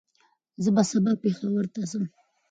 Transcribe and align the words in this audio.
زه 0.63 0.69
به 0.75 0.83
سبا 0.91 1.11
پېښور 1.23 1.65
ته 1.73 1.81
ځم 1.91 2.03